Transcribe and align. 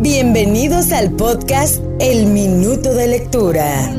Bienvenidos 0.00 0.92
al 0.92 1.10
podcast 1.10 1.82
El 1.98 2.26
Minuto 2.26 2.94
de 2.94 3.08
Lectura. 3.08 3.92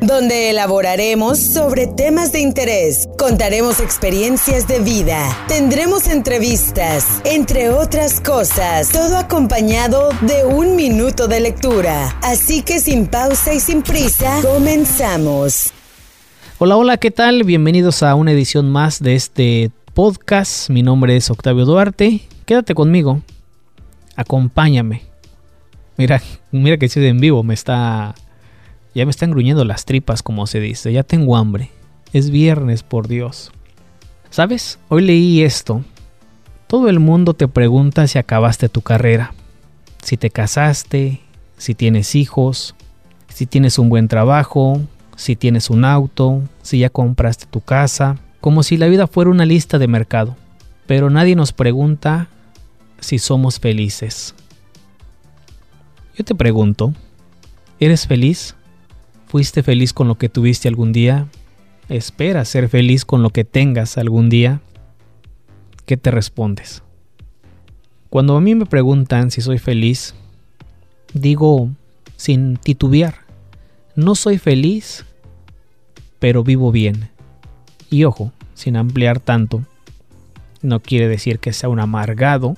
Donde 0.00 0.50
elaboraremos 0.50 1.40
sobre 1.40 1.88
temas 1.88 2.30
de 2.30 2.38
interés, 2.38 3.08
contaremos 3.18 3.80
experiencias 3.80 4.68
de 4.68 4.78
vida, 4.78 5.36
tendremos 5.48 6.06
entrevistas, 6.06 7.20
entre 7.24 7.70
otras 7.70 8.20
cosas, 8.20 8.90
todo 8.90 9.18
acompañado 9.18 10.10
de 10.20 10.44
un 10.44 10.76
minuto 10.76 11.26
de 11.26 11.40
lectura. 11.40 12.16
Así 12.22 12.62
que 12.62 12.78
sin 12.78 13.08
pausa 13.08 13.52
y 13.52 13.58
sin 13.58 13.82
prisa, 13.82 14.38
comenzamos. 14.42 15.72
Hola, 16.58 16.76
hola, 16.76 16.96
¿qué 16.98 17.10
tal? 17.10 17.42
Bienvenidos 17.42 18.04
a 18.04 18.14
una 18.14 18.30
edición 18.30 18.70
más 18.70 19.02
de 19.02 19.16
este 19.16 19.72
podcast. 19.94 20.70
Mi 20.70 20.84
nombre 20.84 21.16
es 21.16 21.28
Octavio 21.28 21.64
Duarte. 21.64 22.20
Quédate 22.46 22.76
conmigo. 22.76 23.20
Acompáñame. 24.18 25.02
Mira, 25.96 26.20
mira 26.50 26.76
que 26.76 26.86
estoy 26.86 27.06
en 27.06 27.20
vivo, 27.20 27.44
me 27.44 27.54
está 27.54 28.16
ya 28.98 29.04
me 29.04 29.12
están 29.12 29.30
gruñendo 29.30 29.64
las 29.64 29.84
tripas, 29.84 30.24
como 30.24 30.48
se 30.48 30.58
dice. 30.58 30.92
Ya 30.92 31.04
tengo 31.04 31.36
hambre. 31.36 31.70
Es 32.12 32.30
viernes, 32.30 32.82
por 32.82 33.06
Dios. 33.06 33.52
¿Sabes? 34.28 34.80
Hoy 34.88 35.02
leí 35.02 35.42
esto. 35.42 35.84
Todo 36.66 36.88
el 36.88 36.98
mundo 36.98 37.32
te 37.34 37.46
pregunta 37.46 38.08
si 38.08 38.18
acabaste 38.18 38.68
tu 38.68 38.82
carrera, 38.82 39.34
si 40.02 40.16
te 40.16 40.30
casaste, 40.30 41.20
si 41.56 41.76
tienes 41.76 42.16
hijos, 42.16 42.74
si 43.28 43.46
tienes 43.46 43.78
un 43.78 43.88
buen 43.88 44.08
trabajo, 44.08 44.80
si 45.14 45.36
tienes 45.36 45.70
un 45.70 45.84
auto, 45.84 46.42
si 46.62 46.80
ya 46.80 46.90
compraste 46.90 47.46
tu 47.46 47.60
casa, 47.60 48.16
como 48.40 48.64
si 48.64 48.78
la 48.78 48.88
vida 48.88 49.06
fuera 49.06 49.30
una 49.30 49.46
lista 49.46 49.78
de 49.78 49.86
mercado. 49.86 50.36
Pero 50.88 51.08
nadie 51.08 51.36
nos 51.36 51.52
pregunta 51.52 52.26
si 53.00 53.18
somos 53.18 53.60
felices. 53.60 54.34
Yo 56.16 56.24
te 56.24 56.34
pregunto, 56.34 56.94
¿eres 57.78 58.06
feliz? 58.06 58.56
¿Fuiste 59.26 59.62
feliz 59.62 59.92
con 59.92 60.08
lo 60.08 60.16
que 60.16 60.28
tuviste 60.28 60.68
algún 60.68 60.92
día? 60.92 61.28
¿Esperas 61.88 62.48
ser 62.48 62.68
feliz 62.68 63.04
con 63.04 63.22
lo 63.22 63.30
que 63.30 63.44
tengas 63.44 63.98
algún 63.98 64.28
día? 64.28 64.60
¿Qué 65.86 65.96
te 65.96 66.10
respondes? 66.10 66.82
Cuando 68.10 68.36
a 68.36 68.40
mí 68.40 68.54
me 68.54 68.66
preguntan 68.66 69.30
si 69.30 69.40
soy 69.40 69.58
feliz, 69.58 70.14
digo 71.12 71.70
sin 72.16 72.56
titubear, 72.56 73.14
no 73.94 74.14
soy 74.14 74.38
feliz, 74.38 75.04
pero 76.18 76.42
vivo 76.42 76.72
bien. 76.72 77.10
Y 77.90 78.04
ojo, 78.04 78.32
sin 78.54 78.76
ampliar 78.76 79.20
tanto, 79.20 79.62
no 80.62 80.80
quiere 80.80 81.08
decir 81.08 81.38
que 81.38 81.52
sea 81.52 81.68
un 81.68 81.80
amargado, 81.80 82.56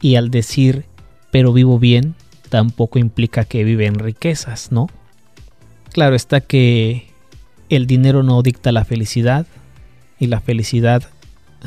y 0.00 0.16
al 0.16 0.30
decir 0.30 0.86
pero 1.30 1.52
vivo 1.52 1.78
bien, 1.78 2.14
tampoco 2.48 2.98
implica 2.98 3.44
que 3.44 3.64
vive 3.64 3.86
en 3.86 3.94
riquezas, 3.98 4.72
¿no? 4.72 4.88
Claro 5.92 6.16
está 6.16 6.40
que 6.40 7.08
el 7.68 7.86
dinero 7.86 8.22
no 8.22 8.42
dicta 8.42 8.72
la 8.72 8.84
felicidad 8.84 9.46
y 10.18 10.26
la 10.26 10.40
felicidad 10.40 11.04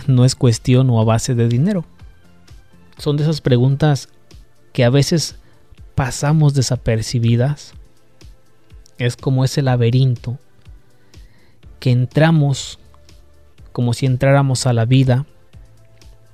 no 0.08 0.26
es 0.26 0.36
cuestión 0.36 0.90
o 0.90 1.00
a 1.00 1.04
base 1.06 1.36
de 1.36 1.48
dinero. 1.48 1.86
Son 2.98 3.18
de 3.18 3.24
esas 3.24 3.42
preguntas 3.42 4.10
que 4.74 4.84
a 4.84 4.90
veces 4.90 5.38
pasamos 5.96 6.54
desapercibidas. 6.54 7.74
Es 8.98 9.16
como 9.16 9.44
ese 9.44 9.62
laberinto 9.62 10.38
que 11.80 11.92
entramos 11.92 12.80
como 13.72 13.94
si 13.94 14.06
entráramos 14.06 14.68
a 14.68 14.74
la 14.74 14.86
vida 14.86 15.26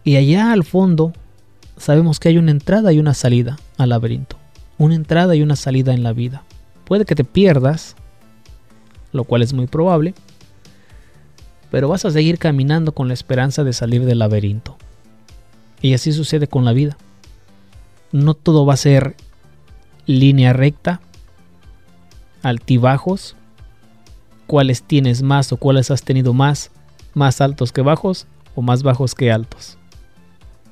y 0.03 0.17
allá 0.17 0.52
al 0.52 0.64
fondo 0.64 1.14
sabemos 1.80 2.19
que 2.19 2.30
hay 2.30 2.38
una 2.38 2.52
entrada 2.52 2.94
y 2.94 2.99
una 2.99 3.16
salida 3.16 3.58
al 3.77 3.89
laberinto. 3.89 4.38
Una 4.77 4.95
entrada 4.95 5.35
y 5.35 5.41
una 5.41 5.55
salida 5.55 5.94
en 5.94 6.03
la 6.03 6.13
vida. 6.13 6.44
Puede 6.86 7.05
que 7.05 7.16
te 7.16 7.23
pierdas, 7.23 7.95
lo 9.11 9.23
cual 9.23 9.41
es 9.41 9.53
muy 9.53 9.66
probable, 9.66 10.13
pero 11.71 11.87
vas 11.87 12.05
a 12.05 12.11
seguir 12.11 12.37
caminando 12.37 12.93
con 12.93 13.08
la 13.08 13.14
esperanza 13.14 13.64
de 13.64 13.73
salir 13.73 14.05
del 14.05 14.20
laberinto. 14.20 14.77
Y 15.81 15.93
así 15.93 16.11
sucede 16.11 16.48
con 16.48 16.65
la 16.65 16.73
vida. 16.73 16.98
No 18.11 18.33
todo 18.33 18.65
va 18.65 18.73
a 18.73 18.77
ser 18.77 19.15
línea 20.05 20.54
recta, 20.54 20.99
altibajos, 22.42 23.36
cuáles 24.48 24.83
tienes 24.83 25.21
más 25.21 25.52
o 25.52 25.58
cuáles 25.58 25.92
has 25.92 26.04
tenido 26.04 26.33
más, 26.33 26.71
más 27.14 27.39
altos 27.42 27.71
que 27.71 27.81
bajos 27.81 28.25
o 28.55 28.61
más 28.61 28.81
bajos 28.83 29.14
que 29.14 29.31
altos. 29.31 29.79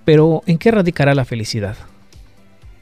Pero 0.07 0.41
¿en 0.45 0.57
qué 0.57 0.71
radicará 0.71 1.13
la 1.15 1.25
felicidad? 1.25 1.75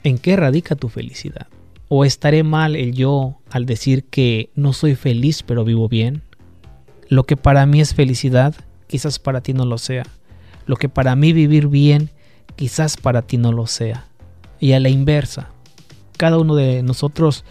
¿En 0.04 0.16
qué 0.16 0.36
radica 0.36 0.76
tu 0.76 0.88
felicidad? 0.88 1.48
¿O 1.88 2.04
estaré 2.04 2.44
mal 2.44 2.76
el 2.76 2.92
yo 2.92 3.40
al 3.50 3.66
decir 3.66 4.04
que 4.04 4.50
no 4.54 4.72
soy 4.72 4.94
feliz 4.94 5.42
pero 5.42 5.64
vivo 5.64 5.88
bien? 5.88 6.22
Lo 7.08 7.24
que 7.24 7.36
para 7.36 7.66
mí 7.66 7.80
es 7.80 7.94
felicidad, 7.94 8.54
quizás 8.86 9.18
para 9.18 9.40
ti 9.40 9.54
no 9.54 9.64
lo 9.64 9.76
sea. 9.76 10.04
Lo 10.66 10.76
que 10.76 10.88
para 10.88 11.16
mí 11.16 11.32
vivir 11.32 11.66
bien, 11.66 12.10
quizás 12.54 12.96
para 12.96 13.22
ti 13.22 13.38
no 13.38 13.50
lo 13.50 13.66
sea. 13.66 14.06
Y 14.60 14.74
a 14.74 14.78
la 14.78 14.88
inversa, 14.88 15.50
cada 16.16 16.38
uno 16.38 16.54
de 16.54 16.84
nosotros 16.84 17.44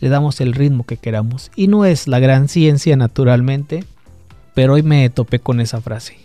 le 0.00 0.10
damos 0.10 0.42
el 0.42 0.52
ritmo 0.52 0.84
que 0.84 0.98
queramos. 0.98 1.50
Y 1.56 1.68
no 1.68 1.86
es 1.86 2.06
la 2.06 2.18
gran 2.18 2.48
ciencia 2.48 2.96
naturalmente, 2.98 3.84
pero 4.52 4.74
hoy 4.74 4.82
me 4.82 5.08
topé 5.08 5.38
con 5.38 5.62
esa 5.62 5.80
frase. 5.80 6.18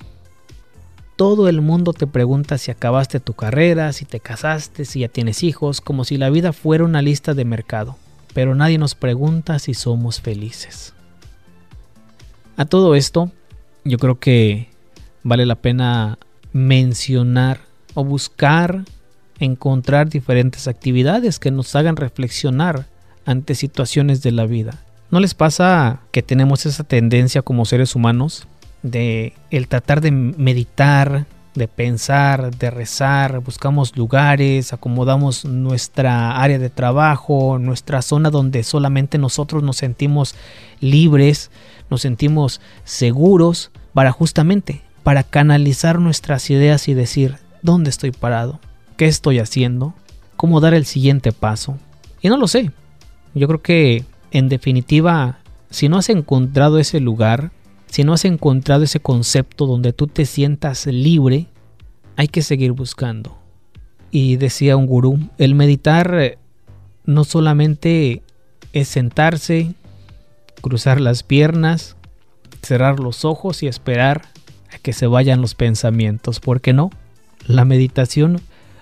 Todo 1.18 1.50
el 1.50 1.62
mundo 1.62 1.94
te 1.94 2.06
pregunta 2.06 2.60
si 2.60 2.70
acabaste 2.70 3.20
tu 3.20 3.34
carrera, 3.34 3.92
si 3.92 4.06
te 4.06 4.20
casaste, 4.20 4.86
si 4.86 5.00
ya 5.00 5.08
tienes 5.08 5.42
hijos, 5.42 5.82
como 5.82 6.06
si 6.06 6.16
la 6.18 6.30
vida 6.30 6.54
fuera 6.54 6.84
una 6.84 7.02
lista 7.02 7.34
de 7.34 7.44
mercado, 7.44 7.98
pero 8.36 8.54
nadie 8.54 8.78
nos 8.78 8.94
pregunta 8.94 9.58
si 9.58 9.74
somos 9.74 10.22
felices. 10.22 10.94
A 12.56 12.66
todo 12.66 12.94
esto, 12.94 13.32
yo 13.84 13.98
creo 13.98 14.20
que 14.20 14.70
vale 15.24 15.48
la 15.48 15.56
pena 15.56 16.20
mencionar 16.54 17.62
o 17.96 18.04
buscar 18.04 18.86
encontrar 19.40 20.10
diferentes 20.10 20.68
actividades 20.68 21.40
que 21.40 21.50
nos 21.50 21.76
hagan 21.76 21.96
reflexionar 21.96 22.86
ante 23.26 23.56
situaciones 23.56 24.22
de 24.22 24.34
la 24.34 24.46
vida. 24.46 24.84
¿No 25.10 25.20
les 25.20 25.34
pasa 25.34 26.02
que 26.12 26.22
tenemos 26.22 26.68
esa 26.68 26.84
tendencia 26.84 27.42
como 27.42 27.66
seres 27.66 27.96
humanos 27.96 28.48
de 28.84 29.34
el 29.52 29.68
tratar 29.68 30.02
de 30.02 30.12
meditar, 30.12 31.26
de 31.56 31.68
pensar, 31.68 32.56
de 32.56 32.70
rezar, 32.70 33.40
buscamos 33.40 33.98
lugares, 33.98 34.74
acomodamos 34.74 35.46
nuestra 35.46 36.40
área 36.40 36.60
de 36.60 36.70
trabajo, 36.70 37.58
nuestra 37.60 38.02
zona 38.02 38.30
donde 38.30 38.64
solamente 38.64 39.18
nosotros 39.18 39.64
nos 39.64 39.78
sentimos 39.78 40.36
libres, 40.80 41.50
nos 41.90 42.02
sentimos 42.02 42.62
seguros 42.84 43.72
para 43.94 44.12
justamente 44.12 44.82
para 45.08 45.24
canalizar 45.24 46.02
nuestras 46.02 46.50
ideas 46.50 46.90
y 46.90 46.94
decir, 46.94 47.38
¿dónde 47.62 47.90
estoy 47.90 48.12
parado? 48.12 48.60
¿Qué 48.98 49.06
estoy 49.06 49.40
haciendo? 49.40 49.94
¿Cómo 50.36 50.60
dar 50.60 50.74
el 50.74 50.86
siguiente 50.86 51.32
paso? 51.32 51.78
Y 52.22 52.28
no 52.28 52.36
lo 52.36 52.50
sé. 52.50 52.72
Yo 53.34 53.48
creo 53.48 53.62
que 53.62 54.04
en 54.32 54.50
definitiva, 54.50 55.38
si 55.70 55.88
no 55.88 55.98
has 55.98 56.10
encontrado 56.10 56.78
ese 56.78 57.00
lugar, 57.00 57.52
si 57.88 58.04
no 58.04 58.14
has 58.14 58.26
encontrado 58.26 58.84
ese 58.84 59.00
concepto 59.00 59.66
donde 59.66 59.94
tú 59.94 60.08
te 60.08 60.26
sientas 60.26 60.86
libre, 60.86 61.48
hay 62.16 62.28
que 62.28 62.42
seguir 62.42 62.72
buscando. 62.72 63.38
Y 64.12 64.38
decía 64.38 64.78
un 64.78 64.86
gurú, 64.86 65.20
el 65.38 65.56
meditar 65.56 66.14
eh, 66.20 66.38
no 67.06 67.24
solamente 67.24 68.22
es 68.74 68.88
sentarse, 68.88 69.74
cruzar 70.62 71.00
las 71.00 71.24
piernas, 71.24 71.96
cerrar 72.62 73.00
los 73.00 73.26
ojos 73.26 73.64
y 73.64 73.68
esperar 73.68 74.24
a 74.74 74.78
que 74.80 74.94
se 74.94 75.08
vayan 75.08 75.42
los 75.42 75.56
pensamientos. 75.56 76.40
¿Por 76.40 76.62
qué 76.62 76.74
no? 76.74 76.90
La 77.46 77.66
meditación 77.66 78.42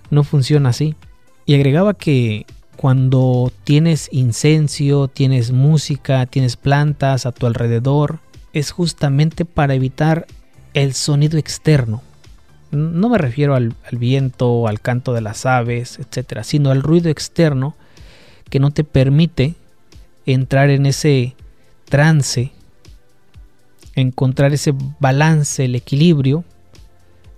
no 0.09 0.23
funciona 0.23 0.69
así. 0.69 0.95
Y 1.45 1.55
agregaba 1.55 1.93
que 1.93 2.45
cuando 2.75 3.51
tienes 3.63 4.09
incenso, 4.11 5.07
tienes 5.07 5.51
música, 5.51 6.25
tienes 6.25 6.57
plantas 6.57 7.25
a 7.25 7.31
tu 7.31 7.45
alrededor, 7.45 8.19
es 8.55 8.71
justamente 8.71 9.43
para 9.43 9.75
evitar 9.75 10.25
el 10.73 10.93
sonido 10.93 11.37
externo. 11.37 12.01
No 12.71 13.09
me 13.09 13.17
refiero 13.17 13.53
al, 13.53 13.75
viento, 13.91 14.67
al 14.69 14.79
canto 14.79 15.13
de 15.13 15.19
las 15.19 15.45
aves, 15.45 15.99
etcétera, 15.99 16.45
sino 16.45 16.71
al 16.71 16.81
ruido 16.81 17.09
externo 17.09 17.75
que 18.49 18.61
no 18.61 18.71
te 18.71 18.85
permite 18.85 19.55
entrar 20.25 20.69
en 20.69 20.85
ese 20.85 21.35
trance, 21.89 22.53
encontrar 23.93 24.53
ese 24.53 24.73
balance, 25.01 25.65
el 25.65 25.75
equilibrio 25.75 26.45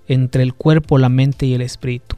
entre 0.07 0.43
el 0.43 0.53
cuerpo, 0.53 0.99
la 0.99 1.09
mente 1.09 1.47
y 1.47 1.55
el 1.55 1.63
espíritu. 1.63 2.15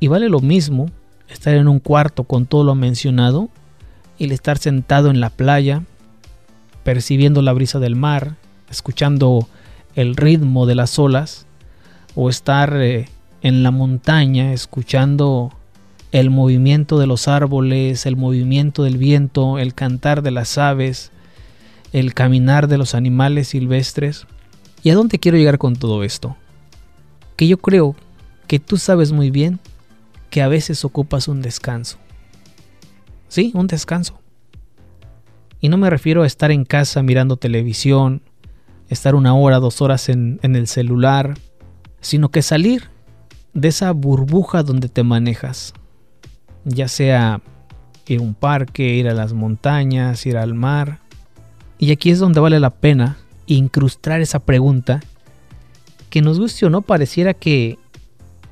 Y 0.00 0.08
vale 0.08 0.28
lo 0.28 0.40
mismo 0.40 0.90
estar 1.30 1.54
en 1.54 1.66
un 1.66 1.80
cuarto 1.80 2.24
con 2.24 2.44
todo 2.44 2.62
lo 2.62 2.74
mencionado 2.74 3.48
y 4.18 4.24
el 4.24 4.32
estar 4.32 4.58
sentado 4.58 5.08
en 5.10 5.20
la 5.20 5.30
playa 5.30 5.82
percibiendo 6.88 7.42
la 7.42 7.52
brisa 7.52 7.80
del 7.80 7.96
mar, 7.96 8.36
escuchando 8.70 9.46
el 9.94 10.16
ritmo 10.16 10.64
de 10.64 10.74
las 10.74 10.98
olas, 10.98 11.44
o 12.14 12.30
estar 12.30 12.80
eh, 12.80 13.10
en 13.42 13.62
la 13.62 13.70
montaña 13.70 14.54
escuchando 14.54 15.52
el 16.12 16.30
movimiento 16.30 16.98
de 16.98 17.06
los 17.06 17.28
árboles, 17.28 18.06
el 18.06 18.16
movimiento 18.16 18.84
del 18.84 18.96
viento, 18.96 19.58
el 19.58 19.74
cantar 19.74 20.22
de 20.22 20.30
las 20.30 20.56
aves, 20.56 21.10
el 21.92 22.14
caminar 22.14 22.68
de 22.68 22.78
los 22.78 22.94
animales 22.94 23.48
silvestres. 23.48 24.26
¿Y 24.82 24.88
a 24.88 24.94
dónde 24.94 25.18
quiero 25.18 25.36
llegar 25.36 25.58
con 25.58 25.76
todo 25.76 26.02
esto? 26.04 26.36
Que 27.36 27.48
yo 27.48 27.58
creo 27.58 27.96
que 28.46 28.60
tú 28.60 28.78
sabes 28.78 29.12
muy 29.12 29.30
bien 29.30 29.60
que 30.30 30.40
a 30.40 30.48
veces 30.48 30.86
ocupas 30.86 31.28
un 31.28 31.42
descanso. 31.42 31.98
Sí, 33.28 33.52
un 33.54 33.66
descanso. 33.66 34.18
Y 35.60 35.68
no 35.68 35.76
me 35.76 35.90
refiero 35.90 36.22
a 36.22 36.26
estar 36.26 36.50
en 36.50 36.64
casa 36.64 37.02
mirando 37.02 37.36
televisión, 37.36 38.22
estar 38.88 39.14
una 39.14 39.34
hora, 39.34 39.58
dos 39.58 39.82
horas 39.82 40.08
en, 40.08 40.38
el 40.42 40.66
celular, 40.68 41.34
sino 42.00 42.30
que 42.30 42.42
salir 42.42 42.84
de 43.54 43.68
esa 43.68 43.90
burbuja 43.92 44.62
donde 44.62 44.88
te 44.88 45.02
manejas. 45.02 45.74
Ya 46.64 46.86
sea 46.86 47.40
ir 48.06 48.20
a 48.20 48.22
un 48.22 48.34
parque, 48.34 48.94
ir 48.94 49.08
a 49.08 49.14
las 49.14 49.32
montañas, 49.32 50.24
ir 50.26 50.36
al 50.36 50.54
mar. 50.54 51.00
Y 51.78 51.90
aquí 51.90 52.10
es 52.10 52.18
donde 52.18 52.40
vale 52.40 52.60
la 52.60 52.70
pena 52.70 53.18
incrustar 53.46 54.20
esa 54.20 54.40
pregunta 54.40 55.00
que 56.10 56.22
nos 56.22 56.38
guste 56.38 56.66
o 56.66 56.70
no 56.70 56.82
pareciera 56.82 57.34
que 57.34 57.78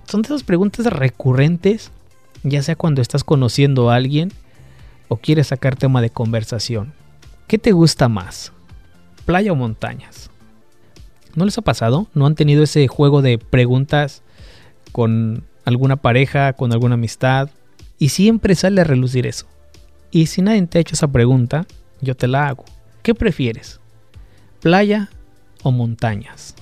son 0.07 0.23
de 0.23 0.27
esas 0.27 0.43
preguntas 0.43 0.87
recurrentes, 0.87 1.91
ya 2.43 2.63
sea 2.63 2.77
cuando 2.77 3.03
estás 3.03 3.25
conociendo 3.25 3.91
a 3.91 3.97
alguien 3.97 4.33
o 5.09 5.17
quieres 5.17 5.49
sacar 5.49 5.77
tema 5.77 6.01
de 6.01 6.11
conversación. 6.11 6.93
¿Qué 7.47 7.59
te 7.59 7.73
gusta 7.73 8.09
más? 8.09 8.53
¿Playa 9.25 9.53
o 9.53 9.57
montañas? 9.57 10.31
¿No 11.35 11.45
les 11.45 11.59
ha 11.59 11.63
pasado? 11.63 12.07
¿No 12.15 12.27
han 12.27 12.35
tenido 12.35 12.63
ese 12.63 12.89
juego 12.89 13.23
de 13.23 13.39
preguntas 13.39 14.23
con 14.93 15.45
alguna 15.65 15.97
pareja, 15.97 16.55
con 16.55 16.73
alguna 16.73 16.95
amistad? 16.95 17.51
Y 17.99 18.09
siempre 18.09 18.55
sale 18.55 18.81
a 18.81 18.85
relucir 18.85 19.27
eso. 19.27 19.47
Y 20.11 20.27
si 20.27 20.43
nadie 20.43 20.67
te 20.67 20.79
ha 20.79 20.81
hecho 20.81 20.95
esa 20.95 21.09
pregunta, 21.09 21.67
yo 22.01 22.15
te 22.17 22.27
la 22.27 22.49
hago. 22.49 22.65
¿Qué 23.03 23.15
prefieres? 23.15 23.81
¿Playa 24.61 25.11
o 25.63 25.73
montañas? 25.73 26.55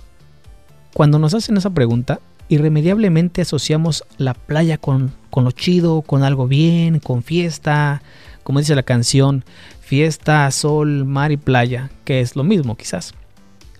Cuando 0.93 1.19
nos 1.19 1.35
hacen 1.35 1.57
esa 1.57 1.71
pregunta, 1.71 2.21
irremediablemente 2.49 3.43
asociamos 3.43 4.05
la 4.19 4.35
playa 4.35 4.79
con, 4.79 5.13
con 5.31 5.45
lo 5.45 5.51
chido, 5.51 6.03
con 6.03 6.23
algo 6.23 6.47
bien, 6.47 6.99
con 7.01 7.23
fiesta, 7.23 8.03
como 8.45 8.61
dice 8.61 8.77
la 8.77 8.85
canción, 8.85 9.45
fiesta, 9.81 10.49
sol, 10.51 11.05
mar 11.05 11.33
y 11.33 11.37
playa, 11.37 11.91
que 12.05 12.21
es 12.21 12.37
lo 12.37 12.45
mismo 12.45 12.77
quizás. 12.77 13.15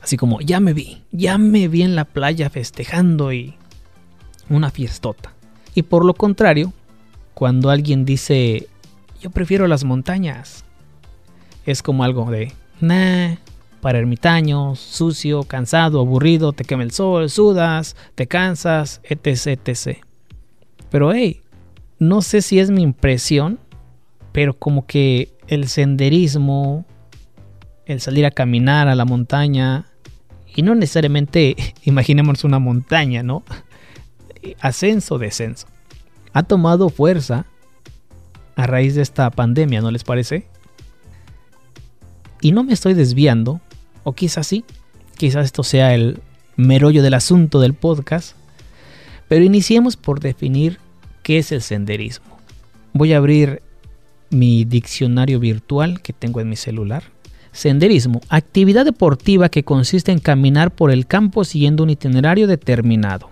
Así 0.03 0.17
como, 0.17 0.41
ya 0.41 0.61
me 0.61 0.73
vi, 0.73 1.03
ya 1.13 1.39
me 1.39 1.69
vi 1.69 1.83
en 1.83 1.95
la 1.95 2.05
playa 2.05 2.51
festejando 2.51 3.33
y 3.33 3.55
una 4.49 4.71
fiestota. 4.71 5.33
Y 5.75 5.83
por 5.83 6.05
lo 6.05 6.15
contrario, 6.15 6.73
cuando 7.35 7.71
alguien 7.71 8.05
dice, 8.05 8.69
yo 9.21 9.31
prefiero 9.31 9.67
las 9.67 9.85
montañas, 9.85 10.65
es 11.65 11.83
como 11.83 12.05
algo 12.05 12.31
de, 12.31 12.53
nah, 12.81 13.37
para 13.81 13.99
ermitaños, 13.99 14.79
sucio, 14.79 15.45
cansado, 15.45 16.01
aburrido, 16.01 16.53
te 16.53 16.65
quema 16.65 16.83
el 16.83 16.91
sol, 16.91 17.29
sudas, 17.29 17.97
te 18.15 18.27
cansas, 18.27 19.01
etc, 19.05 19.59
etc. 19.67 19.99
Pero 20.91 21.13
hey, 21.13 21.41
no 21.99 22.23
sé 22.23 22.43
si 22.43 22.59
es 22.59 22.71
mi 22.71 22.83
impresión, 22.83 23.59
pero 24.35 24.59
como 24.59 24.85
que 24.85 25.33
el 25.47 25.69
senderismo, 25.69 26.85
el 27.87 28.01
salir 28.01 28.27
a 28.27 28.33
caminar 28.33 28.89
a 28.89 28.97
la 28.97 29.05
montaña, 29.05 29.87
y 30.57 30.63
no 30.63 30.75
necesariamente 30.75 31.55
imaginemos 31.85 32.43
una 32.43 32.59
montaña, 32.59 33.23
¿no? 33.23 33.45
Ascenso, 34.61 35.19
descenso. 35.19 35.69
Ha 36.33 36.43
tomado 36.43 36.89
fuerza 36.89 37.47
a 38.57 38.67
raíz 38.67 38.97
de 38.97 39.03
esta 39.03 39.31
pandemia, 39.31 39.81
¿no 39.81 39.93
les 39.93 40.03
parece? 40.03 40.49
Y 42.41 42.51
no 42.51 42.65
me 42.65 42.73
estoy 42.73 42.95
desviando 42.95 43.61
o 44.03 44.15
quizás 44.15 44.49
sí, 44.49 44.65
quizás 45.17 45.45
esto 45.45 45.63
sea 45.63 45.95
el 45.95 46.21
merollo 46.57 47.05
del 47.05 47.15
asunto 47.15 47.61
del 47.61 47.75
podcast. 47.75 48.35
Pero 49.29 49.45
iniciemos 49.45 49.97
por 49.97 50.19
definir 50.19 50.81
qué 51.23 51.39
es 51.39 51.53
el 51.53 51.63
senderismo. 51.63 52.37
Voy 52.95 53.13
a 53.13 53.19
abrir 53.19 53.63
mi 54.35 54.65
diccionario 54.65 55.41
virtual 55.41 56.01
que 56.03 56.13
tengo 56.13 56.41
en 56.41 56.49
mi 56.49 56.57
celular. 56.57 57.05
Senderismo, 57.53 58.21
actividad 58.29 58.85
deportiva 58.85 59.49
que 59.49 59.65
consiste 59.65 60.13
en 60.13 60.19
caminar 60.19 60.73
por 60.73 60.91
el 60.91 61.07
campo 61.07 61.45
siguiendo 61.45 61.83
un 61.83 61.91
itinerario 61.91 62.47
determinado. 62.47 63.31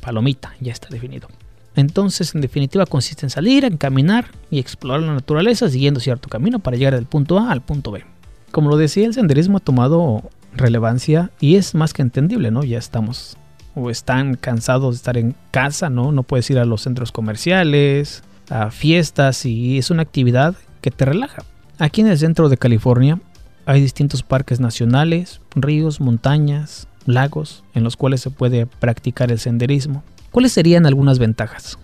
Palomita, 0.00 0.54
ya 0.60 0.72
está 0.72 0.88
definido. 0.88 1.28
Entonces, 1.74 2.34
en 2.34 2.40
definitiva, 2.40 2.84
consiste 2.84 3.26
en 3.26 3.30
salir, 3.30 3.64
en 3.64 3.76
caminar 3.76 4.26
y 4.50 4.58
explorar 4.58 5.02
la 5.02 5.14
naturaleza 5.14 5.68
siguiendo 5.68 6.00
cierto 6.00 6.28
camino 6.28 6.58
para 6.58 6.76
llegar 6.76 6.94
del 6.94 7.06
punto 7.06 7.38
A 7.38 7.50
al 7.50 7.62
punto 7.62 7.90
B 7.90 8.04
como 8.50 8.70
lo 8.70 8.76
decía, 8.76 9.06
el 9.06 9.14
senderismo 9.14 9.58
ha 9.58 9.60
tomado 9.60 10.22
relevancia 10.54 11.30
y 11.40 11.56
es 11.56 11.74
más 11.74 11.92
que 11.92 12.02
entendible, 12.02 12.50
¿no? 12.50 12.64
Ya 12.64 12.78
estamos 12.78 13.36
o 13.74 13.90
están 13.90 14.34
cansados 14.34 14.94
de 14.94 14.96
estar 14.96 15.16
en 15.16 15.36
casa, 15.52 15.90
¿no? 15.90 16.10
No 16.12 16.24
puedes 16.24 16.50
ir 16.50 16.58
a 16.58 16.64
los 16.64 16.82
centros 16.82 17.12
comerciales, 17.12 18.24
a 18.50 18.70
fiestas 18.70 19.46
y 19.46 19.78
es 19.78 19.90
una 19.90 20.02
actividad 20.02 20.54
que 20.80 20.90
te 20.90 21.04
relaja. 21.04 21.44
Aquí 21.78 22.02
en 22.02 22.08
el 22.08 22.18
centro 22.18 22.48
de 22.48 22.58
California 22.58 23.18
hay 23.64 23.80
distintos 23.80 24.22
parques 24.22 24.60
nacionales, 24.60 25.40
ríos, 25.54 26.00
montañas, 26.00 26.88
lagos 27.06 27.64
en 27.74 27.84
los 27.84 27.96
cuales 27.96 28.20
se 28.20 28.30
puede 28.30 28.66
practicar 28.66 29.30
el 29.30 29.38
senderismo. 29.38 30.02
¿Cuáles 30.30 30.52
serían 30.52 30.86
algunas 30.86 31.18
ventajas? 31.18 31.78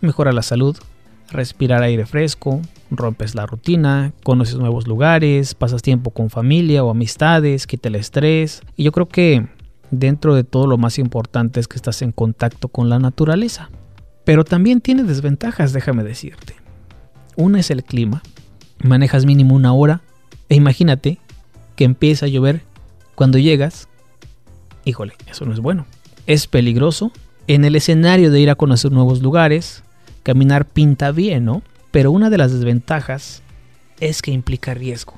Mejora 0.00 0.32
la 0.32 0.42
salud, 0.42 0.76
respirar 1.30 1.82
aire 1.82 2.06
fresco, 2.06 2.60
rompes 2.90 3.34
la 3.34 3.46
rutina, 3.46 4.12
conoces 4.22 4.56
nuevos 4.56 4.86
lugares, 4.86 5.54
pasas 5.54 5.82
tiempo 5.82 6.10
con 6.10 6.30
familia 6.30 6.84
o 6.84 6.90
amistades, 6.90 7.66
quita 7.66 7.88
el 7.88 7.96
estrés. 7.96 8.62
Y 8.76 8.84
yo 8.84 8.92
creo 8.92 9.08
que 9.08 9.46
dentro 9.90 10.34
de 10.34 10.44
todo 10.44 10.66
lo 10.66 10.78
más 10.78 10.98
importante 10.98 11.60
es 11.60 11.68
que 11.68 11.76
estás 11.76 12.02
en 12.02 12.12
contacto 12.12 12.68
con 12.68 12.88
la 12.88 12.98
naturaleza. 12.98 13.70
Pero 14.30 14.44
también 14.44 14.80
tiene 14.80 15.02
desventajas, 15.02 15.72
déjame 15.72 16.04
decirte. 16.04 16.54
Una 17.34 17.58
es 17.58 17.72
el 17.72 17.82
clima. 17.82 18.22
Manejas 18.80 19.26
mínimo 19.26 19.56
una 19.56 19.72
hora 19.72 20.02
e 20.48 20.54
imagínate 20.54 21.18
que 21.74 21.82
empieza 21.82 22.26
a 22.26 22.28
llover 22.28 22.62
cuando 23.16 23.38
llegas. 23.38 23.88
Híjole, 24.84 25.14
eso 25.28 25.46
no 25.46 25.52
es 25.52 25.58
bueno. 25.58 25.84
Es 26.28 26.46
peligroso. 26.46 27.10
En 27.48 27.64
el 27.64 27.74
escenario 27.74 28.30
de 28.30 28.38
ir 28.38 28.50
a 28.50 28.54
conocer 28.54 28.92
nuevos 28.92 29.20
lugares, 29.20 29.82
caminar 30.22 30.64
pinta 30.64 31.10
bien, 31.10 31.44
¿no? 31.44 31.62
Pero 31.90 32.12
una 32.12 32.30
de 32.30 32.38
las 32.38 32.52
desventajas 32.52 33.42
es 33.98 34.22
que 34.22 34.30
implica 34.30 34.74
riesgo. 34.74 35.14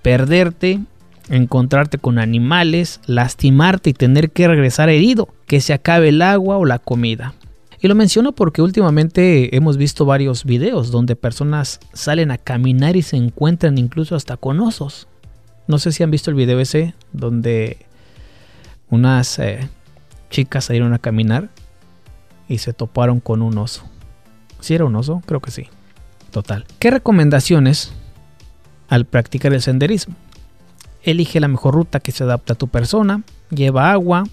Perderte, 0.00 0.80
encontrarte 1.28 1.98
con 1.98 2.18
animales, 2.18 3.02
lastimarte 3.04 3.90
y 3.90 3.92
tener 3.92 4.30
que 4.30 4.48
regresar 4.48 4.88
herido, 4.88 5.28
que 5.46 5.60
se 5.60 5.74
acabe 5.74 6.08
el 6.08 6.22
agua 6.22 6.56
o 6.56 6.64
la 6.64 6.78
comida. 6.78 7.34
Y 7.84 7.88
lo 7.88 7.94
menciono 7.94 8.32
porque 8.32 8.62
últimamente 8.62 9.54
hemos 9.54 9.76
visto 9.76 10.06
varios 10.06 10.46
videos 10.46 10.90
donde 10.90 11.16
personas 11.16 11.80
salen 11.92 12.30
a 12.30 12.38
caminar 12.38 12.96
y 12.96 13.02
se 13.02 13.18
encuentran 13.18 13.76
incluso 13.76 14.16
hasta 14.16 14.38
con 14.38 14.58
osos. 14.60 15.06
No 15.66 15.76
sé 15.76 15.92
si 15.92 16.02
han 16.02 16.10
visto 16.10 16.30
el 16.30 16.36
video 16.36 16.60
ese 16.60 16.94
donde 17.12 17.84
unas 18.88 19.38
eh, 19.38 19.68
chicas 20.30 20.64
salieron 20.64 20.94
a 20.94 20.98
caminar 20.98 21.50
y 22.48 22.56
se 22.56 22.72
toparon 22.72 23.20
con 23.20 23.42
un 23.42 23.58
oso. 23.58 23.84
¿Si 24.60 24.74
era 24.74 24.86
un 24.86 24.96
oso? 24.96 25.22
Creo 25.26 25.40
que 25.40 25.50
sí. 25.50 25.66
Total. 26.30 26.64
¿Qué 26.78 26.90
recomendaciones 26.90 27.92
al 28.88 29.04
practicar 29.04 29.52
el 29.52 29.60
senderismo? 29.60 30.14
Elige 31.02 31.38
la 31.38 31.48
mejor 31.48 31.74
ruta 31.74 32.00
que 32.00 32.12
se 32.12 32.24
adapte 32.24 32.54
a 32.54 32.56
tu 32.56 32.68
persona. 32.68 33.24
Lleva 33.50 33.92
agua, 33.92 34.24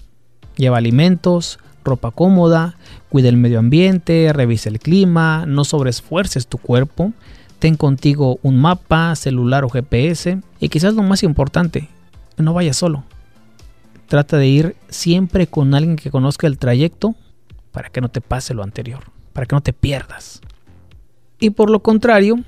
lleva 0.56 0.78
alimentos, 0.78 1.58
ropa 1.84 2.10
cómoda, 2.10 2.76
cuida 3.08 3.28
el 3.28 3.36
medio 3.36 3.58
ambiente, 3.58 4.32
revisa 4.32 4.68
el 4.68 4.78
clima, 4.78 5.44
no 5.46 5.64
sobreesfuerces 5.64 6.46
tu 6.46 6.58
cuerpo. 6.58 7.12
Ten 7.58 7.76
contigo 7.76 8.38
un 8.42 8.60
mapa, 8.60 9.14
celular 9.14 9.64
o 9.64 9.68
GPS. 9.68 10.40
Y 10.60 10.68
quizás 10.68 10.94
lo 10.94 11.02
más 11.02 11.22
importante, 11.22 11.88
no 12.36 12.54
vayas 12.54 12.76
solo. 12.76 13.04
Trata 14.08 14.36
de 14.36 14.46
ir 14.46 14.76
siempre 14.88 15.46
con 15.46 15.74
alguien 15.74 15.96
que 15.96 16.10
conozca 16.10 16.46
el 16.46 16.58
trayecto 16.58 17.14
para 17.70 17.88
que 17.88 18.00
no 18.00 18.08
te 18.08 18.20
pase 18.20 18.54
lo 18.54 18.62
anterior, 18.62 19.04
para 19.32 19.46
que 19.46 19.54
no 19.54 19.62
te 19.62 19.72
pierdas. 19.72 20.40
Y 21.38 21.50
por 21.50 21.70
lo 21.70 21.82
contrario, 21.82 22.40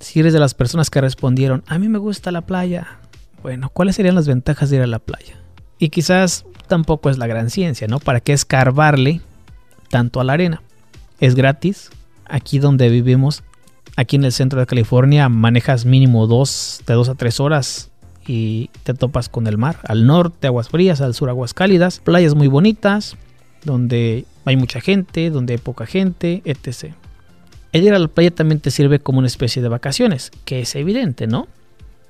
si 0.00 0.20
eres 0.20 0.32
de 0.32 0.40
las 0.40 0.54
personas 0.54 0.90
que 0.90 1.00
respondieron, 1.00 1.62
a 1.66 1.78
mí 1.78 1.88
me 1.88 1.98
gusta 1.98 2.32
la 2.32 2.42
playa, 2.42 2.98
bueno, 3.42 3.70
¿cuáles 3.70 3.96
serían 3.96 4.14
las 4.14 4.26
ventajas 4.26 4.70
de 4.70 4.76
ir 4.76 4.82
a 4.82 4.86
la 4.86 4.98
playa? 4.98 5.36
Y 5.78 5.90
quizás 5.90 6.44
tampoco 6.66 7.10
es 7.10 7.18
la 7.18 7.26
gran 7.26 7.50
ciencia, 7.50 7.88
¿no? 7.88 7.98
¿Para 8.00 8.20
qué 8.20 8.32
escarbarle 8.32 9.20
tanto 9.90 10.20
a 10.20 10.24
la 10.24 10.34
arena? 10.34 10.62
Es 11.20 11.34
gratis. 11.34 11.90
Aquí 12.26 12.58
donde 12.58 12.88
vivimos, 12.88 13.42
aquí 13.96 14.16
en 14.16 14.24
el 14.24 14.32
centro 14.32 14.60
de 14.60 14.66
California, 14.66 15.28
manejas 15.28 15.84
mínimo 15.84 16.26
dos, 16.26 16.82
de 16.86 16.94
dos 16.94 17.08
a 17.08 17.14
tres 17.14 17.40
horas 17.40 17.90
y 18.26 18.70
te 18.82 18.92
topas 18.92 19.28
con 19.28 19.46
el 19.46 19.56
mar. 19.56 19.78
Al 19.84 20.06
norte 20.06 20.46
aguas 20.46 20.68
frías, 20.68 21.00
al 21.00 21.14
sur 21.14 21.30
aguas 21.30 21.54
cálidas, 21.54 22.00
playas 22.00 22.34
muy 22.34 22.48
bonitas, 22.48 23.16
donde 23.64 24.26
hay 24.44 24.56
mucha 24.56 24.80
gente, 24.80 25.30
donde 25.30 25.54
hay 25.54 25.58
poca 25.58 25.86
gente, 25.86 26.42
etc. 26.44 26.92
El 27.72 27.84
ir 27.84 27.94
a 27.94 27.98
la 27.98 28.08
playa 28.08 28.30
también 28.30 28.60
te 28.60 28.70
sirve 28.70 28.98
como 28.98 29.18
una 29.18 29.26
especie 29.26 29.62
de 29.62 29.68
vacaciones, 29.68 30.30
que 30.44 30.60
es 30.60 30.74
evidente, 30.74 31.26
¿no? 31.26 31.48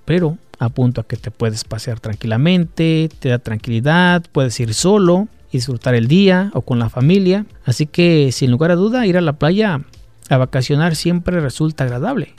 Pero 0.05 0.37
apunto 0.59 1.01
a 1.01 1.07
que 1.07 1.17
te 1.17 1.31
puedes 1.31 1.65
pasear 1.65 2.01
tranquilamente, 2.01 3.09
te 3.19 3.29
da 3.29 3.39
tranquilidad, 3.39 4.25
puedes 4.33 4.59
ir 4.61 4.75
solo, 4.75 5.29
disfrutar 5.53 5.95
el 5.95 6.09
día 6.09 6.51
o 6.55 6.63
con 6.63 6.79
la 6.79 6.91
familia. 6.91 7.47
Así 7.65 7.87
que 7.87 8.33
sin 8.33 8.51
lugar 8.51 8.71
a 8.71 8.77
duda 8.77 9.07
ir 9.07 9.17
a 9.17 9.21
la 9.21 9.35
playa 9.35 9.83
a 10.29 10.37
vacacionar 10.37 10.97
siempre 10.97 11.41
resulta 11.41 11.85
agradable. 11.85 12.35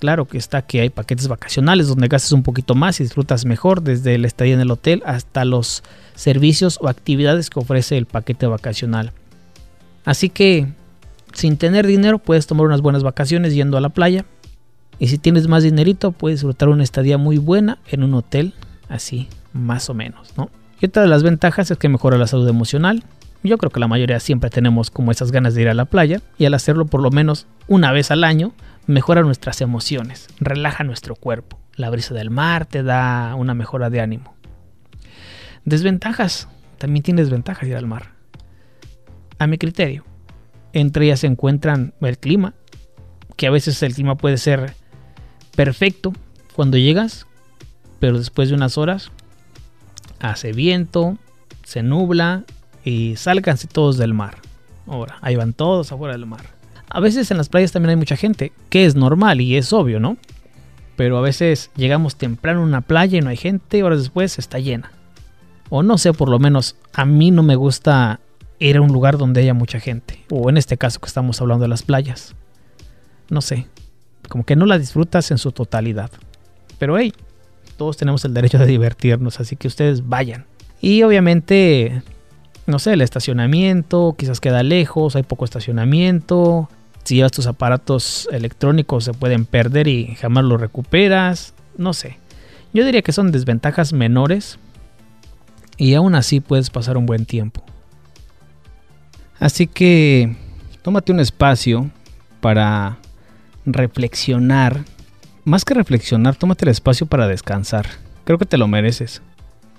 Claro 0.00 0.26
que 0.26 0.36
está 0.36 0.62
que 0.62 0.80
hay 0.80 0.90
paquetes 0.90 1.28
vacacionales 1.28 1.86
donde 1.86 2.08
gastas 2.08 2.32
un 2.32 2.42
poquito 2.42 2.74
más 2.74 2.98
y 2.98 3.04
disfrutas 3.04 3.44
mejor 3.44 3.82
desde 3.82 4.16
el 4.16 4.24
estadía 4.24 4.54
en 4.54 4.60
el 4.60 4.70
hotel 4.72 5.00
hasta 5.06 5.44
los 5.44 5.84
servicios 6.16 6.78
o 6.82 6.88
actividades 6.88 7.50
que 7.50 7.60
ofrece 7.60 7.96
el 7.98 8.06
paquete 8.06 8.46
vacacional. 8.46 9.12
Así 10.04 10.28
que 10.28 10.66
sin 11.32 11.56
tener 11.56 11.86
dinero 11.86 12.18
puedes 12.18 12.48
tomar 12.48 12.66
unas 12.66 12.80
buenas 12.80 13.04
vacaciones 13.04 13.54
yendo 13.54 13.76
a 13.76 13.80
la 13.80 13.90
playa. 13.90 14.24
Y 15.02 15.08
si 15.08 15.18
tienes 15.18 15.48
más 15.48 15.64
dinerito 15.64 16.12
puedes 16.12 16.38
disfrutar 16.38 16.68
una 16.68 16.84
estadía 16.84 17.18
muy 17.18 17.36
buena 17.36 17.78
en 17.88 18.04
un 18.04 18.14
hotel 18.14 18.54
así 18.88 19.28
más 19.52 19.90
o 19.90 19.94
menos, 19.94 20.32
¿no? 20.36 20.48
Y 20.80 20.86
otra 20.86 21.02
de 21.02 21.08
las 21.08 21.24
ventajas 21.24 21.72
es 21.72 21.76
que 21.76 21.88
mejora 21.88 22.18
la 22.18 22.28
salud 22.28 22.48
emocional. 22.48 23.02
Yo 23.42 23.58
creo 23.58 23.72
que 23.72 23.80
la 23.80 23.88
mayoría 23.88 24.20
siempre 24.20 24.48
tenemos 24.48 24.92
como 24.92 25.10
esas 25.10 25.32
ganas 25.32 25.56
de 25.56 25.62
ir 25.62 25.68
a 25.68 25.74
la 25.74 25.86
playa 25.86 26.20
y 26.38 26.44
al 26.44 26.54
hacerlo 26.54 26.86
por 26.86 27.02
lo 27.02 27.10
menos 27.10 27.48
una 27.66 27.90
vez 27.90 28.12
al 28.12 28.22
año 28.22 28.52
mejora 28.86 29.22
nuestras 29.22 29.60
emociones, 29.60 30.28
relaja 30.38 30.84
nuestro 30.84 31.16
cuerpo. 31.16 31.58
La 31.74 31.90
brisa 31.90 32.14
del 32.14 32.30
mar 32.30 32.66
te 32.66 32.84
da 32.84 33.34
una 33.34 33.54
mejora 33.54 33.90
de 33.90 34.00
ánimo. 34.00 34.36
Desventajas. 35.64 36.46
También 36.78 37.02
tiene 37.02 37.22
desventajas 37.22 37.68
ir 37.68 37.74
al 37.74 37.88
mar. 37.88 38.12
A 39.40 39.48
mi 39.48 39.58
criterio. 39.58 40.04
Entre 40.72 41.06
ellas 41.06 41.18
se 41.18 41.26
encuentran 41.26 41.92
el 42.00 42.18
clima, 42.18 42.54
que 43.36 43.48
a 43.48 43.50
veces 43.50 43.82
el 43.82 43.94
clima 43.94 44.16
puede 44.16 44.36
ser 44.36 44.80
perfecto 45.54 46.12
cuando 46.54 46.76
llegas, 46.76 47.26
pero 47.98 48.18
después 48.18 48.48
de 48.48 48.54
unas 48.54 48.78
horas 48.78 49.10
hace 50.20 50.52
viento, 50.52 51.18
se 51.64 51.82
nubla 51.82 52.44
y 52.84 53.16
sálganse 53.16 53.66
todos 53.66 53.98
del 53.98 54.14
mar. 54.14 54.38
Ahora, 54.86 55.18
ahí 55.20 55.36
van 55.36 55.52
todos 55.52 55.92
afuera 55.92 56.14
del 56.14 56.26
mar. 56.26 56.42
A 56.88 57.00
veces 57.00 57.30
en 57.30 57.38
las 57.38 57.48
playas 57.48 57.72
también 57.72 57.90
hay 57.90 57.96
mucha 57.96 58.16
gente, 58.16 58.52
que 58.68 58.84
es 58.84 58.94
normal 58.94 59.40
y 59.40 59.56
es 59.56 59.72
obvio, 59.72 60.00
¿no? 60.00 60.16
Pero 60.96 61.16
a 61.16 61.22
veces 61.22 61.70
llegamos 61.76 62.16
temprano 62.16 62.60
a 62.60 62.64
una 62.64 62.80
playa 62.82 63.18
y 63.18 63.22
no 63.22 63.30
hay 63.30 63.36
gente, 63.36 63.82
horas 63.82 64.00
después 64.00 64.38
está 64.38 64.58
llena. 64.58 64.92
O 65.70 65.82
no 65.82 65.96
sé, 65.96 66.12
por 66.12 66.28
lo 66.28 66.38
menos 66.38 66.76
a 66.92 67.04
mí 67.04 67.30
no 67.30 67.42
me 67.42 67.56
gusta 67.56 68.20
ir 68.58 68.76
a 68.76 68.82
un 68.82 68.92
lugar 68.92 69.16
donde 69.16 69.40
haya 69.40 69.54
mucha 69.54 69.80
gente. 69.80 70.22
O 70.30 70.50
en 70.50 70.58
este 70.58 70.76
caso 70.76 71.00
que 71.00 71.06
estamos 71.06 71.40
hablando 71.40 71.62
de 71.62 71.68
las 71.68 71.82
playas. 71.82 72.34
No 73.30 73.40
sé, 73.40 73.66
como 74.32 74.44
que 74.44 74.56
no 74.56 74.64
la 74.64 74.78
disfrutas 74.78 75.30
en 75.30 75.36
su 75.36 75.52
totalidad. 75.52 76.10
Pero 76.78 76.96
hey, 76.96 77.12
todos 77.76 77.98
tenemos 77.98 78.24
el 78.24 78.32
derecho 78.32 78.56
de 78.56 78.64
divertirnos, 78.64 79.38
así 79.40 79.56
que 79.56 79.68
ustedes 79.68 80.08
vayan. 80.08 80.46
Y 80.80 81.02
obviamente, 81.02 82.02
no 82.66 82.78
sé, 82.78 82.94
el 82.94 83.02
estacionamiento 83.02 84.14
quizás 84.18 84.40
queda 84.40 84.62
lejos, 84.62 85.16
hay 85.16 85.22
poco 85.22 85.44
estacionamiento. 85.44 86.70
Si 87.04 87.16
llevas 87.16 87.32
tus 87.32 87.46
aparatos 87.46 88.26
electrónicos 88.32 89.04
se 89.04 89.12
pueden 89.12 89.44
perder 89.44 89.86
y 89.86 90.14
jamás 90.14 90.44
los 90.44 90.58
recuperas. 90.58 91.52
No 91.76 91.92
sé. 91.92 92.16
Yo 92.72 92.86
diría 92.86 93.02
que 93.02 93.12
son 93.12 93.32
desventajas 93.32 93.92
menores 93.92 94.58
y 95.76 95.92
aún 95.92 96.14
así 96.14 96.40
puedes 96.40 96.70
pasar 96.70 96.96
un 96.96 97.04
buen 97.04 97.26
tiempo. 97.26 97.62
Así 99.38 99.66
que 99.66 100.34
tómate 100.80 101.12
un 101.12 101.20
espacio 101.20 101.90
para 102.40 102.96
reflexionar. 103.66 104.84
Más 105.44 105.64
que 105.64 105.74
reflexionar, 105.74 106.36
tómate 106.36 106.64
el 106.64 106.70
espacio 106.70 107.06
para 107.06 107.26
descansar. 107.26 107.86
Creo 108.24 108.38
que 108.38 108.46
te 108.46 108.58
lo 108.58 108.68
mereces. 108.68 109.22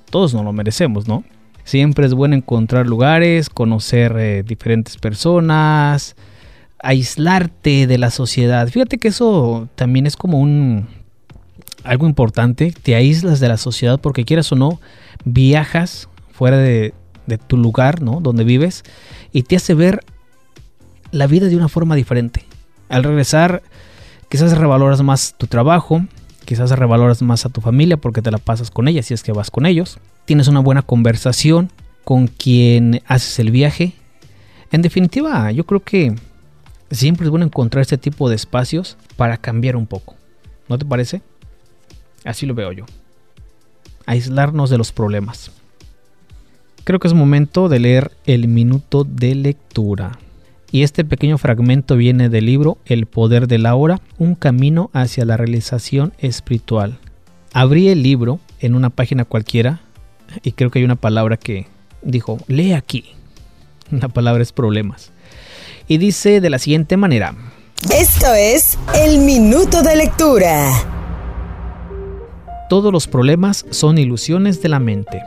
Todos 0.09 0.33
nos 0.33 0.43
lo 0.43 0.53
merecemos, 0.53 1.07
¿no? 1.07 1.23
Siempre 1.63 2.05
es 2.05 2.13
bueno 2.13 2.35
encontrar 2.35 2.85
lugares, 2.87 3.49
conocer 3.49 4.15
eh, 4.17 4.43
diferentes 4.43 4.97
personas, 4.97 6.15
aislarte 6.79 7.87
de 7.87 7.97
la 7.97 8.09
sociedad. 8.09 8.67
Fíjate 8.67 8.97
que 8.97 9.07
eso 9.07 9.69
también 9.75 10.05
es 10.05 10.17
como 10.17 10.39
un 10.39 10.87
algo 11.83 12.05
importante. 12.05 12.73
Te 12.83 12.95
aíslas 12.95 13.39
de 13.39 13.47
la 13.47 13.57
sociedad 13.57 13.99
porque 13.99 14.25
quieras 14.25 14.51
o 14.51 14.55
no, 14.55 14.81
viajas 15.23 16.09
fuera 16.31 16.57
de, 16.57 16.93
de 17.25 17.37
tu 17.37 17.55
lugar, 17.55 18.01
¿no? 18.01 18.19
Donde 18.19 18.43
vives 18.43 18.83
y 19.31 19.43
te 19.43 19.55
hace 19.55 19.73
ver 19.73 20.01
la 21.11 21.27
vida 21.27 21.47
de 21.47 21.55
una 21.55 21.69
forma 21.69 21.95
diferente. 21.95 22.45
Al 22.93 23.03
regresar, 23.03 23.63
quizás 24.29 24.55
revaloras 24.55 25.01
más 25.01 25.33
tu 25.35 25.47
trabajo, 25.47 26.05
quizás 26.45 26.69
revaloras 26.77 27.23
más 27.23 27.43
a 27.43 27.49
tu 27.49 27.59
familia 27.59 27.97
porque 27.97 28.21
te 28.21 28.29
la 28.29 28.37
pasas 28.37 28.69
con 28.69 28.87
ella 28.87 29.01
si 29.01 29.15
es 29.15 29.23
que 29.23 29.31
vas 29.31 29.49
con 29.49 29.65
ellos. 29.65 29.97
Tienes 30.25 30.47
una 30.47 30.59
buena 30.59 30.83
conversación 30.83 31.71
con 32.03 32.27
quien 32.27 33.01
haces 33.07 33.39
el 33.39 33.49
viaje. 33.49 33.93
En 34.71 34.83
definitiva, 34.83 35.51
yo 35.51 35.65
creo 35.65 35.79
que 35.79 36.13
siempre 36.91 37.25
es 37.25 37.31
bueno 37.31 37.47
encontrar 37.47 37.81
este 37.81 37.97
tipo 37.97 38.29
de 38.29 38.35
espacios 38.35 38.95
para 39.17 39.37
cambiar 39.37 39.75
un 39.75 39.87
poco. 39.87 40.13
¿No 40.69 40.77
te 40.77 40.85
parece? 40.85 41.23
Así 42.23 42.45
lo 42.45 42.53
veo 42.53 42.71
yo. 42.73 42.85
Aislarnos 44.05 44.69
de 44.69 44.77
los 44.77 44.91
problemas. 44.91 45.49
Creo 46.83 46.99
que 46.99 47.07
es 47.07 47.15
momento 47.15 47.69
de 47.69 47.79
leer 47.79 48.11
el 48.27 48.47
minuto 48.47 49.03
de 49.03 49.33
lectura. 49.33 50.19
Y 50.73 50.81
este 50.81 51.05
pequeño 51.05 51.37
fragmento 51.37 51.95
viene 51.95 52.29
del 52.29 52.47
libro 52.47 52.79
El 52.87 53.05
poder 53.05 53.47
de 53.47 53.59
la 53.59 53.75
hora, 53.75 54.01
un 54.17 54.33
camino 54.33 54.89
hacia 54.91 55.23
la 55.23 55.37
realización 55.37 56.13
espiritual. 56.17 56.97
Abrí 57.53 57.89
el 57.89 58.01
libro 58.01 58.39
en 58.59 58.73
una 58.73 58.89
página 58.89 59.23
cualquiera 59.23 59.81
y 60.41 60.53
creo 60.53 60.71
que 60.71 60.79
hay 60.79 60.85
una 60.85 60.95
palabra 60.95 61.37
que 61.37 61.67
dijo, 62.01 62.39
lee 62.47 62.73
aquí. 62.73 63.05
La 63.91 64.07
palabra 64.07 64.41
es 64.41 64.51
problemas. 64.51 65.11
Y 65.87 65.99
dice 65.99 66.41
de 66.41 66.49
la 66.49 66.57
siguiente 66.57 66.97
manera. 66.97 67.35
Esto 67.93 68.33
es 68.33 68.79
el 68.95 69.19
minuto 69.19 69.83
de 69.83 69.95
lectura. 69.95 70.71
Todos 72.67 72.91
los 72.91 73.05
problemas 73.05 73.67
son 73.69 73.99
ilusiones 73.99 74.59
de 74.63 74.69
la 74.69 74.79
mente. 74.79 75.21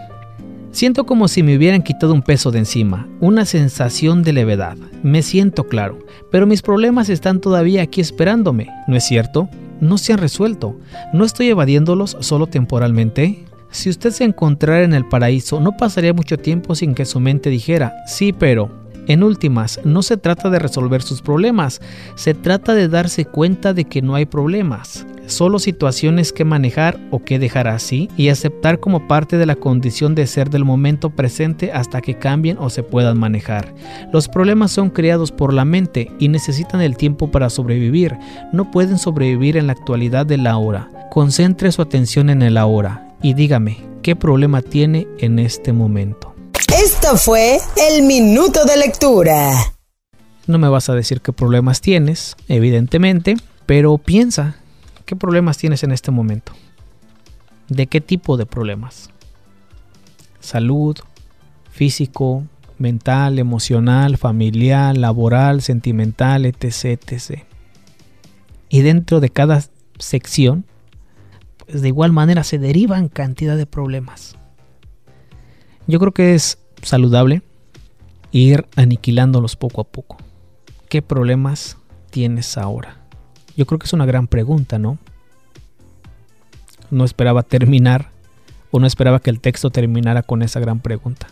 Siento 0.76 1.06
como 1.06 1.26
si 1.26 1.42
me 1.42 1.56
hubieran 1.56 1.82
quitado 1.82 2.12
un 2.12 2.20
peso 2.20 2.50
de 2.50 2.58
encima, 2.58 3.08
una 3.20 3.46
sensación 3.46 4.22
de 4.22 4.34
levedad. 4.34 4.76
Me 5.02 5.22
siento 5.22 5.64
claro, 5.64 6.00
pero 6.30 6.46
mis 6.46 6.60
problemas 6.60 7.08
están 7.08 7.40
todavía 7.40 7.80
aquí 7.80 8.02
esperándome, 8.02 8.68
¿no 8.86 8.94
es 8.94 9.04
cierto? 9.04 9.48
No 9.80 9.96
se 9.96 10.12
han 10.12 10.18
resuelto. 10.18 10.78
¿No 11.14 11.24
estoy 11.24 11.48
evadiéndolos 11.48 12.18
solo 12.20 12.46
temporalmente? 12.46 13.46
Si 13.70 13.88
usted 13.88 14.10
se 14.10 14.24
encontrara 14.24 14.82
en 14.82 14.92
el 14.92 15.08
paraíso, 15.08 15.60
no 15.60 15.78
pasaría 15.78 16.12
mucho 16.12 16.36
tiempo 16.36 16.74
sin 16.74 16.94
que 16.94 17.06
su 17.06 17.20
mente 17.20 17.48
dijera, 17.48 17.94
sí, 18.06 18.34
pero... 18.34 18.70
En 19.06 19.22
últimas, 19.22 19.80
no 19.84 20.02
se 20.02 20.16
trata 20.16 20.50
de 20.50 20.58
resolver 20.58 21.02
sus 21.02 21.22
problemas, 21.22 21.80
se 22.14 22.34
trata 22.34 22.74
de 22.74 22.88
darse 22.88 23.24
cuenta 23.24 23.72
de 23.72 23.84
que 23.84 24.02
no 24.02 24.14
hay 24.14 24.26
problemas 24.26 25.06
solo 25.26 25.58
situaciones 25.58 26.32
que 26.32 26.44
manejar 26.44 26.98
o 27.10 27.22
que 27.22 27.38
dejar 27.38 27.68
así 27.68 28.08
y 28.16 28.28
aceptar 28.28 28.80
como 28.80 29.06
parte 29.06 29.36
de 29.36 29.46
la 29.46 29.56
condición 29.56 30.14
de 30.14 30.26
ser 30.26 30.50
del 30.50 30.64
momento 30.64 31.10
presente 31.10 31.72
hasta 31.72 32.00
que 32.00 32.18
cambien 32.18 32.56
o 32.58 32.70
se 32.70 32.82
puedan 32.82 33.18
manejar. 33.18 33.74
Los 34.12 34.28
problemas 34.28 34.70
son 34.70 34.90
creados 34.90 35.32
por 35.32 35.52
la 35.52 35.64
mente 35.64 36.10
y 36.18 36.28
necesitan 36.28 36.80
el 36.80 36.96
tiempo 36.96 37.30
para 37.30 37.50
sobrevivir, 37.50 38.16
no 38.52 38.70
pueden 38.70 38.98
sobrevivir 38.98 39.56
en 39.56 39.66
la 39.66 39.72
actualidad 39.72 40.26
de 40.26 40.38
la 40.38 40.56
hora. 40.56 40.90
Concentre 41.10 41.72
su 41.72 41.82
atención 41.82 42.30
en 42.30 42.42
el 42.42 42.56
ahora 42.56 43.08
y 43.22 43.34
dígame, 43.34 43.78
¿qué 44.02 44.16
problema 44.16 44.62
tiene 44.62 45.06
en 45.18 45.38
este 45.38 45.72
momento? 45.72 46.35
Esto 46.86 47.16
fue 47.16 47.58
el 47.90 48.04
minuto 48.04 48.64
de 48.64 48.76
lectura. 48.76 49.50
No 50.46 50.56
me 50.56 50.68
vas 50.68 50.88
a 50.88 50.94
decir 50.94 51.20
qué 51.20 51.32
problemas 51.32 51.80
tienes, 51.80 52.36
evidentemente, 52.46 53.34
pero 53.66 53.98
piensa 53.98 54.54
¿Qué 55.04 55.16
problemas 55.16 55.58
tienes 55.58 55.82
en 55.82 55.90
este 55.90 56.12
momento? 56.12 56.52
¿De 57.68 57.88
qué 57.88 58.00
tipo 58.00 58.36
de 58.36 58.46
problemas? 58.46 59.10
Salud, 60.38 60.96
físico, 61.72 62.44
mental, 62.78 63.40
emocional, 63.40 64.16
familiar, 64.16 64.96
laboral, 64.96 65.62
sentimental, 65.62 66.46
etc. 66.46 67.42
Y 68.68 68.82
dentro 68.82 69.18
de 69.18 69.30
cada 69.30 69.60
sección, 69.98 70.64
pues 71.66 71.82
de 71.82 71.88
igual 71.88 72.12
manera 72.12 72.44
se 72.44 72.60
derivan 72.60 73.08
cantidad 73.08 73.56
de 73.56 73.66
problemas. 73.66 74.36
Yo 75.88 75.98
creo 75.98 76.12
que 76.12 76.36
es 76.36 76.58
saludable 76.82 77.42
ir 78.32 78.66
aniquilándolos 78.76 79.56
poco 79.56 79.80
a 79.80 79.84
poco. 79.84 80.16
¿Qué 80.88 81.02
problemas 81.02 81.76
tienes 82.10 82.58
ahora? 82.58 82.96
Yo 83.56 83.66
creo 83.66 83.78
que 83.78 83.86
es 83.86 83.92
una 83.92 84.06
gran 84.06 84.26
pregunta, 84.26 84.78
¿no? 84.78 84.98
No 86.90 87.04
esperaba 87.04 87.42
terminar 87.42 88.10
o 88.70 88.78
no 88.78 88.86
esperaba 88.86 89.20
que 89.20 89.30
el 89.30 89.40
texto 89.40 89.70
terminara 89.70 90.22
con 90.22 90.42
esa 90.42 90.60
gran 90.60 90.80
pregunta. 90.80 91.26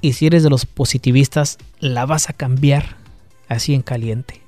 Y 0.00 0.14
si 0.14 0.26
eres 0.26 0.42
de 0.42 0.50
los 0.50 0.66
positivistas, 0.66 1.58
la 1.78 2.06
vas 2.06 2.28
a 2.28 2.32
cambiar 2.32 2.96
así 3.48 3.74
en 3.74 3.82
caliente. 3.82 4.42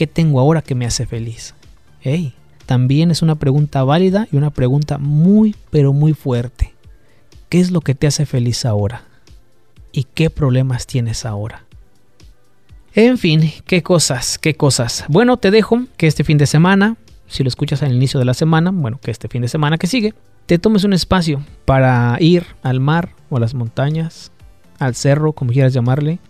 ¿qué 0.00 0.06
tengo 0.06 0.40
ahora 0.40 0.62
que 0.62 0.74
me 0.74 0.86
hace 0.86 1.04
feliz? 1.04 1.54
Hey, 2.00 2.32
también 2.64 3.10
es 3.10 3.20
una 3.20 3.34
pregunta 3.34 3.84
válida 3.84 4.26
y 4.32 4.36
una 4.36 4.48
pregunta 4.48 4.96
muy, 4.96 5.54
pero 5.70 5.92
muy 5.92 6.14
fuerte. 6.14 6.59
¿Qué 7.50 7.58
es 7.58 7.72
lo 7.72 7.80
que 7.80 7.96
te 7.96 8.06
hace 8.06 8.26
feliz 8.26 8.64
ahora? 8.64 9.02
¿Y 9.90 10.04
qué 10.04 10.30
problemas 10.30 10.86
tienes 10.86 11.26
ahora? 11.26 11.64
En 12.94 13.18
fin, 13.18 13.52
qué 13.66 13.82
cosas, 13.82 14.38
qué 14.38 14.54
cosas. 14.54 15.04
Bueno, 15.08 15.36
te 15.36 15.50
dejo 15.50 15.82
que 15.96 16.06
este 16.06 16.22
fin 16.22 16.38
de 16.38 16.46
semana, 16.46 16.96
si 17.26 17.42
lo 17.42 17.48
escuchas 17.48 17.82
al 17.82 17.92
inicio 17.92 18.20
de 18.20 18.24
la 18.24 18.34
semana, 18.34 18.70
bueno, 18.72 19.00
que 19.02 19.10
este 19.10 19.26
fin 19.26 19.42
de 19.42 19.48
semana 19.48 19.78
que 19.78 19.88
sigue, 19.88 20.14
te 20.46 20.60
tomes 20.60 20.84
un 20.84 20.92
espacio 20.92 21.42
para 21.64 22.16
ir 22.20 22.46
al 22.62 22.78
mar 22.78 23.16
o 23.30 23.36
a 23.36 23.40
las 23.40 23.54
montañas, 23.54 24.30
al 24.78 24.94
cerro, 24.94 25.32
como 25.32 25.50
quieras 25.50 25.72
llamarle, 25.72 26.20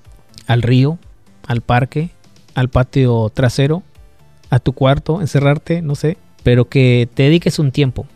al 0.46 0.62
río, 0.62 0.98
al 1.46 1.60
parque, 1.60 2.08
al 2.54 2.70
patio 2.70 3.28
trasero, 3.28 3.82
a 4.48 4.58
tu 4.58 4.72
cuarto, 4.72 5.20
encerrarte, 5.20 5.82
no 5.82 5.96
sé, 5.96 6.16
pero 6.44 6.70
que 6.70 7.10
te 7.12 7.24
dediques 7.24 7.58
un 7.58 7.72
tiempo. 7.72 8.06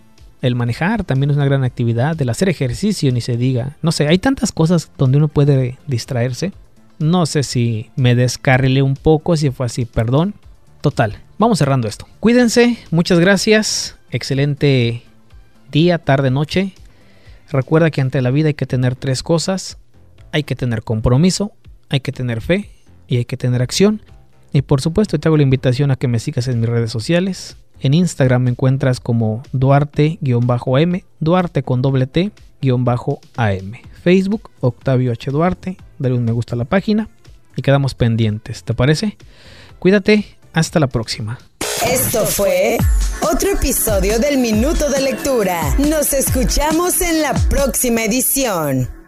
El 0.44 0.56
manejar 0.56 1.04
también 1.04 1.30
es 1.30 1.38
una 1.38 1.46
gran 1.46 1.64
actividad, 1.64 2.20
el 2.20 2.28
hacer 2.28 2.50
ejercicio 2.50 3.10
ni 3.10 3.22
se 3.22 3.38
diga. 3.38 3.78
No 3.80 3.92
sé, 3.92 4.08
hay 4.08 4.18
tantas 4.18 4.52
cosas 4.52 4.90
donde 4.98 5.16
uno 5.16 5.28
puede 5.28 5.78
distraerse. 5.86 6.52
No 6.98 7.24
sé 7.24 7.42
si 7.42 7.90
me 7.96 8.14
descarrilé 8.14 8.82
un 8.82 8.94
poco, 8.94 9.38
si 9.38 9.48
fue 9.48 9.64
así, 9.64 9.86
perdón. 9.86 10.34
Total, 10.82 11.16
vamos 11.38 11.60
cerrando 11.60 11.88
esto. 11.88 12.06
Cuídense, 12.20 12.76
muchas 12.90 13.20
gracias. 13.20 13.96
Excelente 14.10 15.02
día, 15.72 15.96
tarde, 15.96 16.30
noche. 16.30 16.74
Recuerda 17.50 17.90
que 17.90 18.02
ante 18.02 18.20
la 18.20 18.30
vida 18.30 18.48
hay 18.48 18.54
que 18.54 18.66
tener 18.66 18.96
tres 18.96 19.22
cosas. 19.22 19.78
Hay 20.30 20.42
que 20.42 20.56
tener 20.56 20.82
compromiso, 20.82 21.52
hay 21.88 22.00
que 22.00 22.12
tener 22.12 22.42
fe 22.42 22.68
y 23.08 23.16
hay 23.16 23.24
que 23.24 23.38
tener 23.38 23.62
acción. 23.62 24.02
Y 24.52 24.60
por 24.60 24.82
supuesto 24.82 25.18
te 25.18 25.26
hago 25.26 25.38
la 25.38 25.42
invitación 25.42 25.90
a 25.90 25.96
que 25.96 26.06
me 26.06 26.18
sigas 26.18 26.48
en 26.48 26.60
mis 26.60 26.68
redes 26.68 26.92
sociales. 26.92 27.56
En 27.80 27.94
Instagram 27.94 28.42
me 28.42 28.50
encuentras 28.50 29.00
como 29.00 29.42
Duarte-AM, 29.52 31.02
Duarte 31.20 31.62
con 31.62 31.82
doble 31.82 32.06
T-AM. 32.06 33.72
Facebook, 34.02 34.50
Octavio 34.60 35.12
H. 35.12 35.30
Duarte, 35.30 35.76
dale 35.98 36.14
un 36.14 36.24
me 36.24 36.32
gusta 36.32 36.54
a 36.54 36.58
la 36.58 36.64
página 36.64 37.08
y 37.56 37.62
quedamos 37.62 37.94
pendientes, 37.94 38.64
¿te 38.64 38.74
parece? 38.74 39.16
Cuídate, 39.78 40.26
hasta 40.52 40.80
la 40.80 40.86
próxima. 40.86 41.38
Esto 41.90 42.24
fue 42.24 42.78
otro 43.20 43.50
episodio 43.50 44.18
del 44.18 44.38
Minuto 44.38 44.88
de 44.90 45.02
Lectura. 45.02 45.60
Nos 45.78 46.12
escuchamos 46.12 47.00
en 47.00 47.20
la 47.20 47.34
próxima 47.50 48.04
edición. 48.04 49.03